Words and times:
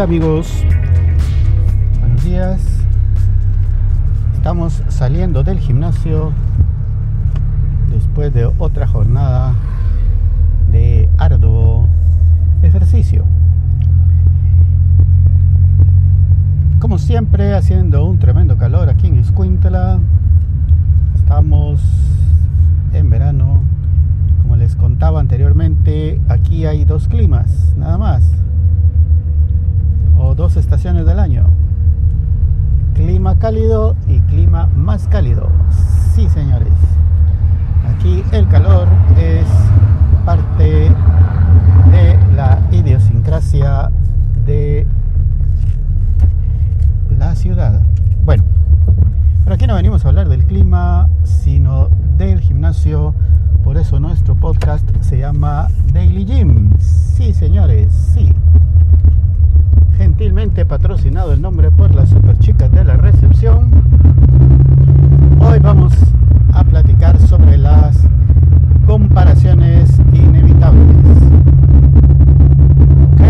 Hola 0.00 0.08
amigos, 0.08 0.64
buenos 2.00 2.24
días. 2.24 2.62
Estamos 4.32 4.82
saliendo 4.88 5.42
del 5.42 5.58
gimnasio 5.58 6.32
después 7.90 8.32
de 8.32 8.46
otra 8.46 8.86
jornada 8.86 9.52
de 10.72 11.06
arduo 11.18 11.86
ejercicio. 12.62 13.26
Como 16.78 16.96
siempre, 16.96 17.52
haciendo 17.52 18.06
un 18.06 18.18
tremendo 18.18 18.56
calor 18.56 18.88
aquí 18.88 19.08
en 19.08 19.16
Escuintla. 19.16 20.00
Estamos 21.14 21.82
en 22.94 23.10
verano. 23.10 23.60
Como 24.40 24.56
les 24.56 24.76
contaba 24.76 25.20
anteriormente, 25.20 26.18
aquí 26.30 26.64
hay 26.64 26.86
dos 26.86 27.06
climas, 27.06 27.74
nada 27.76 27.98
más 27.98 28.39
dos 30.34 30.56
estaciones 30.56 31.06
del 31.06 31.18
año. 31.18 31.46
Clima 32.94 33.38
cálido 33.38 33.96
y 34.06 34.20
clima 34.20 34.66
más 34.74 35.08
cálido. 35.08 35.48
Sí, 36.14 36.28
señores. 36.28 36.72
Aquí 37.94 38.22
el 38.32 38.46
calor 38.48 38.88
es 39.18 39.46
parte 40.24 40.90
de 41.90 42.18
la 42.34 42.60
idiosincrasia 42.70 43.90
de 44.44 44.86
la 47.18 47.34
ciudad. 47.34 47.82
Bueno, 48.24 48.44
pero 49.44 49.54
aquí 49.54 49.66
no 49.66 49.74
venimos 49.74 50.04
a 50.04 50.08
hablar 50.08 50.28
del 50.28 50.44
clima, 50.44 51.08
sino 51.24 51.88
del 52.16 52.40
gimnasio. 52.40 53.14
Por 53.64 53.76
eso 53.76 54.00
nuestro 54.00 54.34
podcast 54.34 54.88
se 55.00 55.18
llama 55.18 55.68
Daily 55.92 56.24
Gym. 56.24 56.70
Sí, 56.78 57.34
señores, 57.34 57.92
sí 57.92 58.32
gentilmente 60.20 60.66
patrocinado 60.66 61.32
el 61.32 61.40
nombre 61.40 61.70
por 61.70 61.94
las 61.94 62.10
super 62.10 62.36
chicas 62.40 62.70
de 62.72 62.84
la 62.84 62.94
recepción. 62.98 63.70
Hoy 65.40 65.58
vamos 65.60 65.94
a 66.52 66.62
platicar 66.62 67.18
sobre 67.20 67.56
las 67.56 67.96
comparaciones 68.84 69.98
inevitables. 70.12 71.16
¿Ok? 73.14 73.22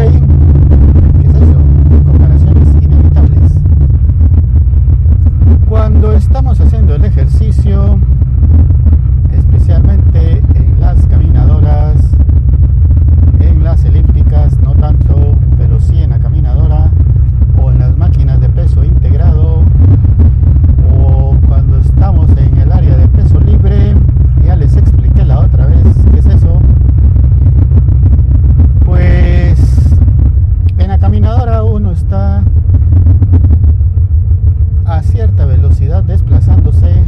¿Qué 1.20 1.28
es 1.28 1.34
eso? 1.36 1.58
Comparaciones 2.06 2.68
inevitables. 2.82 3.52
Cuando 5.68 6.12
estamos 6.12 6.60
haciendo 6.60 6.96
el 6.96 7.04
ejercicio, 7.04 8.00
especialmente 9.32 10.42
en 10.54 10.80
las 10.80 11.06
caminadoras, 11.06 12.02
en 13.38 13.62
las 13.62 13.84
elípticas, 13.84 14.58
no 14.58 14.74
tanto 14.74 15.36
sí 15.80 16.02
en 16.02 16.10
la 16.10 16.18
caminadora 16.18 16.90
o 17.56 17.70
en 17.70 17.78
las 17.78 17.96
máquinas 17.96 18.40
de 18.40 18.48
peso 18.50 18.84
integrado 18.84 19.62
o 20.92 21.36
cuando 21.48 21.78
estamos 21.78 22.28
en 22.36 22.58
el 22.58 22.70
área 22.70 22.96
de 22.96 23.08
peso 23.08 23.40
libre, 23.40 23.94
ya 24.44 24.56
les 24.56 24.76
expliqué 24.76 25.24
la 25.24 25.40
otra 25.40 25.66
vez 25.66 25.84
qué 26.12 26.18
es 26.18 26.26
eso. 26.26 26.60
Pues 28.84 29.58
en 30.78 30.88
la 30.88 30.98
caminadora 30.98 31.62
uno 31.62 31.92
está 31.92 32.42
a 34.84 35.02
cierta 35.02 35.46
velocidad 36.20 36.56
desplazándose. 36.56 37.02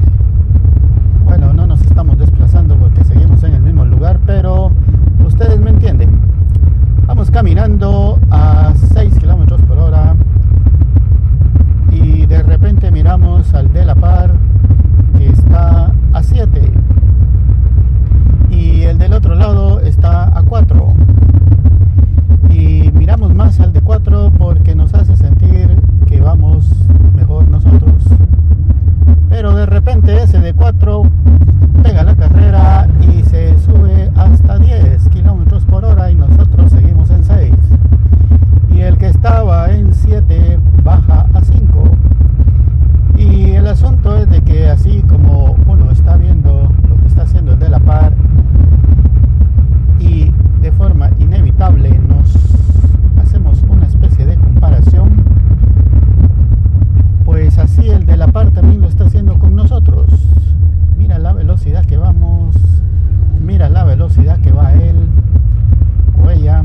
Bueno, 1.24 1.52
no 1.52 1.66
nos 1.66 1.80
estamos 1.82 2.18
desplazando 2.18 2.76
porque 2.76 3.04
seguimos 3.04 3.42
en 3.44 3.54
el 3.54 3.62
mismo 3.62 3.84
lugar, 3.84 4.18
pero 4.26 4.70
ustedes 5.24 5.60
me 5.60 5.70
entienden. 5.70 6.20
Vamos 7.06 7.30
caminando 7.30 8.18
a 8.30 8.72
6 8.94 9.18
kilómetros 9.18 9.60
por 9.62 9.78
hora 9.78 10.14
y 11.90 12.26
de 12.26 12.42
repente 12.42 12.90
miramos 12.90 13.52
al 13.54 13.72
de 13.72 13.84
la 13.84 13.94
par 13.94 14.32
que 15.18 15.28
está 15.28 15.92
a 16.12 16.22
7 16.22 16.70
y 18.50 18.82
el 18.82 18.98
del 18.98 19.12
otro 19.14 19.34
lado 19.34 19.80
está 19.80 20.36
a 20.36 20.42
4 20.42 20.94
y 22.50 22.90
miramos 22.94 23.34
más 23.34 23.60
al 23.60 23.72
de 23.72 23.80
4 23.80 24.32
porque 24.38 24.74
nos 24.74 24.94
hace 24.94 25.16
sentir 25.16 25.68
que 26.06 26.20
vamos 26.20 26.70
mejor 27.14 27.48
nosotros 27.48 28.04
pero 29.28 29.54
de 29.54 29.66
repente 29.66 30.22
ese 30.22 30.38
de 30.38 30.54
4 30.54 31.02
pega 31.82 32.04
la 32.04 32.14
carrera 32.14 32.86
y 33.00 33.22
se 33.24 33.58
sube 33.58 34.10
hasta 34.16 34.58
10 34.58 35.08
kilómetros 35.08 35.64
por 35.64 35.84
hora 35.84 36.10
y 36.10 36.14
nosotros 36.14 36.70
seguimos 36.70 37.10
en 37.10 37.24
6. 37.24 37.52
Y 38.72 38.80
el 38.80 38.98
que 38.98 39.08
estaba 39.08 39.70
en 39.72 39.92
7 39.92 40.58
baja 40.84 41.26
a 41.34 41.40
5. 41.40 41.84
Y 43.18 43.50
el 43.52 43.66
asunto 43.66 44.16
es 44.16 44.28
de 44.30 44.42
que 44.42 44.68
así 44.68 45.02
como 45.08 45.56
uno 45.66 45.90
está 45.90 46.16
viendo 46.16 46.72
lo 46.88 46.96
que 46.96 47.06
está 47.06 47.22
haciendo 47.22 47.52
el 47.52 47.58
de 47.58 47.68
la 47.68 47.80
par 47.80 48.12
y 49.98 50.32
de 50.60 50.72
forma 50.72 51.10
inevitable 51.18 51.98
nos 51.98 52.36
hacemos 53.20 53.62
una 53.68 53.86
especie 53.86 54.26
de 54.26 54.36
comparación, 54.36 55.24
pues 57.24 57.58
así 57.58 57.88
el 57.88 58.06
de 58.06 58.16
la 58.16 58.28
par 58.28 58.50
también 58.50 58.80
lo 58.80 58.88
está 58.88 59.04
haciendo 59.04 59.38
con 59.38 59.54
nosotros 59.54 60.06
mira 60.96 61.18
la 61.18 61.32
velocidad 61.32 61.84
que 61.84 61.96
vamos, 61.96 62.54
mira 63.40 63.68
la 63.68 63.84
que 64.16 64.52
va 64.52 64.74
él 64.74 65.08
o 66.22 66.30
ella. 66.30 66.64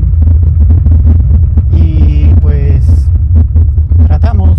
Y 1.72 2.26
pues 2.42 3.08
tratamos 4.06 4.58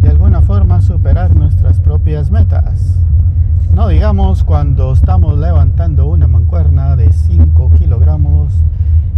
de 0.00 0.08
alguna 0.08 0.40
forma 0.40 0.80
superar 0.80 1.36
nuestras 1.36 1.78
propias 1.80 2.30
metas. 2.30 2.98
No 3.72 3.88
digamos 3.88 4.44
cuando 4.44 4.92
estamos 4.92 5.38
levantando 5.38 6.06
una 6.06 6.26
mancuerna 6.26 6.96
de 6.96 7.12
5 7.12 7.70
kilogramos 7.78 8.54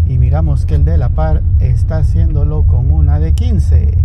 y 0.09 0.19
miramos 0.19 0.67
que 0.67 0.75
el 0.75 0.85
de 0.85 0.99
la 0.99 1.11
par 1.11 1.43
está 1.61 1.99
haciéndolo 1.99 2.65
con 2.65 2.91
una 2.91 3.21
de 3.21 3.33
15 3.33 3.97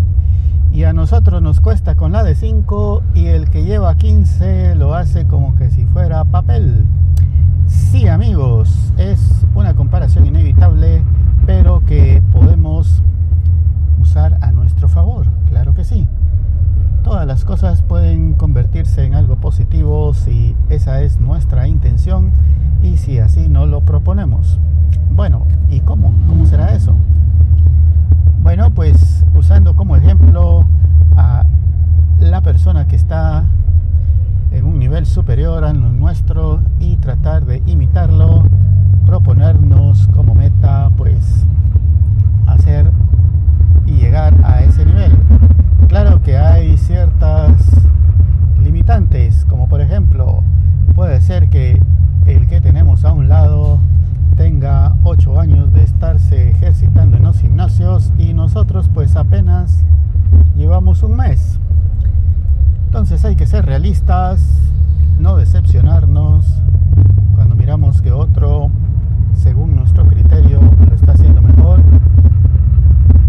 y 0.71 0.83
a 0.83 0.93
nosotros 0.93 1.41
nos 1.41 1.61
cuesta 1.61 1.95
con 1.95 2.11
la 2.11 2.23
de 2.23 2.35
5 2.35 3.03
y 3.15 3.25
el 3.25 3.49
que 3.49 3.63
lleva 3.63 3.95
15 3.95 4.75
lo 4.75 4.93
hace 4.93 5.25
como 5.25 5.55
que 5.55 5.71
si 5.71 5.85
fuera 5.85 6.23
papel. 6.25 6.85
Amigos, 8.13 8.93
es 8.97 9.43
una 9.55 9.73
comparación 9.73 10.27
inevitable, 10.27 11.01
pero 11.47 11.83
que 11.83 12.21
podemos 12.31 13.01
usar 13.99 14.37
a 14.41 14.51
nuestro 14.51 14.87
favor, 14.87 15.25
claro 15.49 15.73
que 15.73 15.83
sí. 15.83 16.07
Todas 17.03 17.25
las 17.25 17.43
cosas 17.43 17.81
pueden 17.81 18.33
convertirse 18.33 19.03
en 19.03 19.15
algo 19.15 19.37
positivo 19.37 20.13
si 20.13 20.55
esa 20.69 21.01
es 21.01 21.19
nuestra 21.19 21.67
intención 21.67 22.29
y 22.83 22.97
si 22.97 23.17
así 23.17 23.49
no 23.49 23.65
lo 23.65 23.81
proponemos. 23.81 24.59
Bueno, 25.09 25.47
¿y 25.71 25.79
cómo? 25.79 26.13
¿Cómo 26.29 26.45
será 26.45 26.75
eso? 26.75 26.93
Bueno, 28.43 28.69
pues 28.69 29.25
usando 29.33 29.75
como 29.75 29.95
ejemplo 29.95 30.67
a 31.17 31.45
la 32.19 32.41
persona 32.41 32.85
que 32.85 32.95
está 32.95 33.45
en 34.51 34.65
un 34.65 34.77
nivel 34.77 35.07
superior 35.07 35.63
a 35.63 35.73
lo 35.73 35.89
nuestro 35.89 36.59
y 36.79 36.97
proponernos 39.05 40.07
como 40.07 40.33
meta 40.35 40.89
pues 40.97 41.45
hacer 42.47 42.91
y 43.85 43.93
llegar 43.93 44.33
a 44.43 44.61
ese 44.61 44.85
nivel. 44.85 45.11
Claro 45.87 46.21
que 46.23 46.37
hay 46.37 46.77
ciertas 46.77 47.53
limitantes, 48.61 49.45
como 49.45 49.67
por 49.67 49.81
ejemplo, 49.81 50.43
puede 50.95 51.21
ser 51.21 51.49
que 51.49 51.81
el 52.25 52.47
que 52.47 52.61
tenemos 52.61 53.05
a 53.05 53.13
un 53.13 53.29
lado 53.29 53.79
tenga 54.35 54.95
8 55.03 55.39
años 55.39 55.71
de 55.73 55.83
estarse 55.83 56.49
ejercitando 56.49 57.17
en 57.17 57.23
los 57.23 57.39
gimnasios 57.39 58.11
y 58.17 58.33
nosotros 58.33 58.89
pues 58.93 59.15
apenas 59.15 59.83
llevamos 60.55 61.03
un 61.03 61.17
mes. 61.17 61.59
Entonces 62.85 63.25
hay 63.25 63.35
que 63.35 63.45
ser 63.45 63.65
realistas, 63.65 64.41
no 65.19 65.35
decepcionarnos 65.35 66.61
cuando 67.35 67.55
miramos 67.55 68.01
que 68.01 68.11
otro, 68.11 68.69
según 69.35 69.75
nuestro 69.75 70.05
criterio, 70.07 70.59
lo 70.87 70.95
está 70.95 71.13
haciendo 71.13 71.41
mejor. 71.41 71.81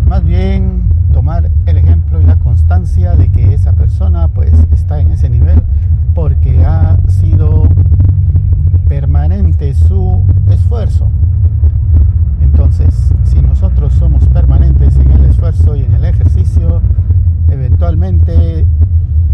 Más 0.06 0.22
bien 0.22 0.82
tomar 1.12 1.50
el 1.66 1.76
ejemplo 1.78 2.20
y 2.20 2.24
la 2.24 2.36
constancia 2.36 3.16
de 3.16 3.30
que 3.30 3.54
esa 3.54 3.72
persona 3.72 4.28
pues 4.28 4.52
está 4.72 5.00
en 5.00 5.10
ese 5.12 5.30
nivel 5.30 5.62
porque 6.14 6.64
ha 6.64 6.98
sido 7.08 7.68
permanente 8.88 9.74
su 9.74 10.22
Entonces, 12.42 13.14
si 13.24 13.40
nosotros 13.40 13.94
somos 13.94 14.28
permanentes 14.28 14.94
en 14.96 15.10
el 15.12 15.24
esfuerzo 15.24 15.76
y 15.76 15.82
en 15.82 15.94
el 15.94 16.04
ejercicio, 16.04 16.82
eventualmente 17.48 18.66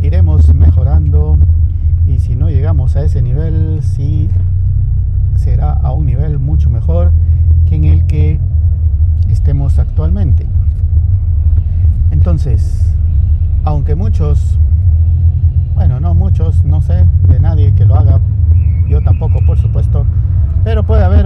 iremos 0.00 0.55
mejorando 0.55 1.37
y 2.06 2.20
si 2.20 2.37
no 2.37 2.50
llegamos 2.50 2.94
a 2.94 3.02
ese 3.02 3.20
nivel, 3.20 3.81
sí 3.82 4.29
será 5.35 5.73
a 5.73 5.93
un 5.93 6.06
nivel 6.06 6.38
mucho 6.38 6.70
mejor 6.70 7.11
que 7.67 7.75
en 7.75 7.85
el 7.85 8.06
que 8.06 8.38
estemos 9.29 9.81
actualmente. 9.81 10.47
Entonces, 12.12 12.94
aunque 13.64 13.97
muchos, 13.97 14.56
bueno, 15.75 15.99
no 15.99 16.14
muchos, 16.14 16.64
no 16.64 16.81
sé 16.81 17.08
de 17.29 17.41
nadie 17.41 17.75
que 17.75 17.87
lo 17.87 17.97
haga, 17.97 18.20
yo 18.88 19.00
tampoco 19.02 19.44
por 19.44 19.58
supuesto, 19.58 20.06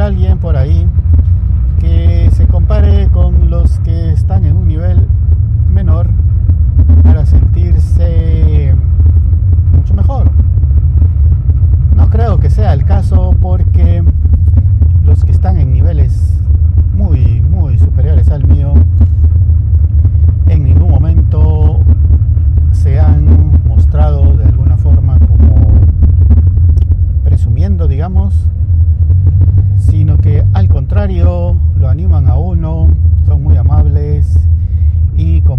alguien 0.01 0.39
por 0.39 0.57
ahí 0.57 0.87
que 1.81 2.29
se 2.33 2.47
compare 2.47 3.09
con 3.11 3.51
los 3.51 3.79
que 3.81 4.13
están 4.13 4.45
en 4.45 4.57
un 4.57 4.67
nivel 4.67 5.07
menor 5.71 6.09
para 7.03 7.27
sentirse 7.27 8.75
mucho 9.73 9.95
mejor. 9.95 10.31
No 11.97 12.11
creo 12.11 12.39
que 12.39 12.51
sea 12.51 12.73
el 12.73 12.85
caso 12.85 13.37
porque 13.41 14.03
los 15.03 15.25
que 15.25 15.33
están 15.33 15.59
en 15.59 15.73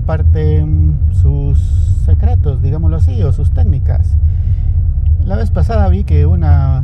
comparten 0.05 0.99
sus 1.19 1.57
secretos, 2.05 2.61
digámoslo 2.61 2.97
así, 2.97 3.23
o 3.23 3.33
sus 3.33 3.49
técnicas. 3.49 4.17
La 5.25 5.35
vez 5.35 5.49
pasada 5.49 5.89
vi 5.89 6.03
que 6.03 6.27
una 6.27 6.83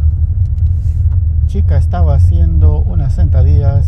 chica 1.45 1.77
estaba 1.77 2.15
haciendo 2.15 2.79
unas 2.79 3.13
sentadillas 3.13 3.87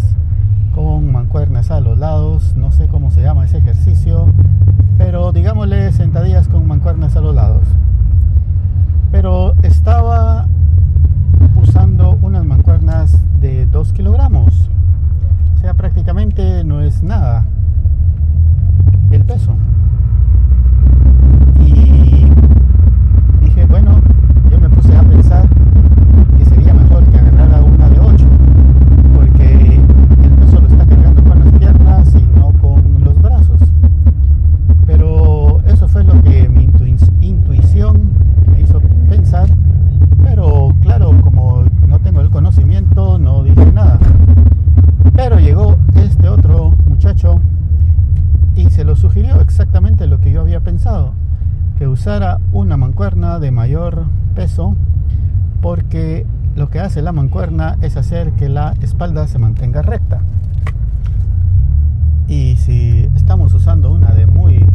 con 0.75 1.11
mancuernas 1.11 1.71
a 1.71 1.79
los 1.79 1.97
lados, 1.97 2.53
no 2.55 2.71
sé 2.71 2.87
cómo 2.87 3.09
se 3.09 3.23
llama 3.23 3.45
ese 3.45 3.57
ejercicio, 3.57 4.27
pero 4.99 5.31
digámosle 5.31 5.91
sentadillas 5.93 6.47
con 6.47 6.67
mancuernas 6.67 7.15
a 7.15 7.21
los 7.21 7.33
lados. 7.33 7.63
Pero 9.11 9.55
estaba 9.63 10.45
usando 11.59 12.19
unas 12.21 12.45
mancuernas 12.45 13.17
de 13.41 13.65
2 13.65 13.93
kilogramos, 13.93 14.69
o 15.55 15.57
sea, 15.57 15.73
prácticamente 15.73 16.63
no 16.63 16.81
es 16.81 17.01
nada 17.01 17.45
el 19.11 19.23
peso. 19.25 19.53
Y 21.59 22.25
dije, 23.41 23.65
bueno, 23.69 24.01
yo 24.49 24.59
me 24.59 24.67
puse 24.69 24.95
a 24.97 25.03
pensar 25.03 25.47
que 26.39 26.45
sería 26.45 26.73
mejor 26.73 27.03
que 27.05 27.19
agarrara 27.19 27.61
una 27.61 27.89
de 27.89 27.99
8, 27.99 28.25
porque 29.13 29.75
el 30.23 30.29
peso 30.31 30.59
lo 30.59 30.67
está 30.67 30.87
cargando 30.87 31.23
con 31.25 31.39
las 31.39 31.53
piernas 31.59 32.15
y 32.15 32.23
no 32.39 32.53
con 32.59 33.03
los 33.03 33.21
brazos. 33.21 33.61
Pero 34.87 35.61
eso 35.67 35.87
fue 35.87 36.03
lo 36.03 36.19
que 36.23 36.49
mi 36.49 36.67
intuición 37.21 38.09
me 38.51 38.61
hizo 38.61 38.81
pensar, 39.09 39.47
pero 40.23 40.73
claro, 40.81 41.13
como 41.21 41.65
no 41.87 41.99
tengo 41.99 42.21
el 42.21 42.31
conocimiento, 42.31 43.19
no 43.19 43.43
dije 43.43 43.71
nada. 43.71 43.99
Pero 45.15 45.37
llegó 45.37 45.77
este 45.93 46.29
otro 46.29 46.73
muchacho 46.87 47.39
y 48.55 48.69
se 48.69 48.83
lo 48.83 48.92
sugirió 49.03 49.41
exactamente 49.41 50.07
lo 50.07 50.21
que 50.21 50.31
yo 50.31 50.39
había 50.39 50.61
pensado, 50.61 51.11
que 51.77 51.89
usara 51.89 52.39
una 52.53 52.77
mancuerna 52.77 53.37
de 53.37 53.51
mayor 53.51 54.05
peso 54.33 54.77
porque 55.61 56.25
lo 56.55 56.69
que 56.69 56.79
hace 56.79 57.01
la 57.01 57.11
mancuerna 57.11 57.75
es 57.81 57.97
hacer 57.97 58.31
que 58.31 58.47
la 58.47 58.75
espalda 58.81 59.27
se 59.27 59.39
mantenga 59.39 59.81
recta. 59.81 60.21
Y 62.29 62.55
si 62.55 63.09
estamos 63.13 63.53
usando 63.53 63.91
una 63.91 64.11
de 64.11 64.25
muy 64.25 64.65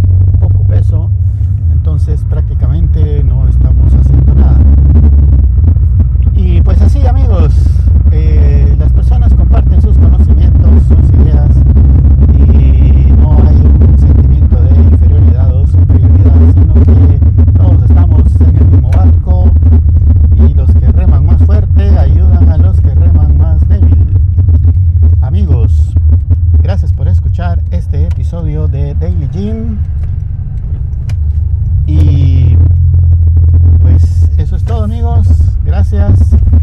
amigos, 34.88 35.28
gracias, 35.64 36.18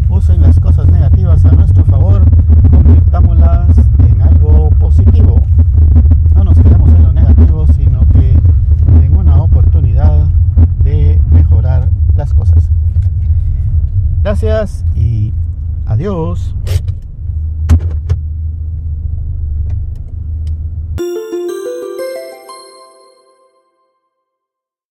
usen 0.08 0.42
las 0.42 0.58
cosas 0.58 0.88
negativas 0.88 1.44
a 1.44 1.52
nuestro 1.52 1.84
favor, 1.84 2.24
convirtámoslas 2.72 3.78
en 4.00 4.20
algo 4.20 4.70
positivo. 4.80 5.40
No 6.34 6.42
nos 6.42 6.58
quedemos 6.58 6.90
en 6.90 7.04
lo 7.04 7.12
negativo, 7.12 7.68
sino 7.68 8.00
que 8.12 8.36
en 9.04 9.16
una 9.16 9.40
oportunidad 9.40 10.26
de 10.82 11.20
mejorar 11.30 11.88
las 12.16 12.34
cosas. 12.34 12.68
Gracias 14.24 14.84
y 14.96 15.32
adiós. 15.86 16.56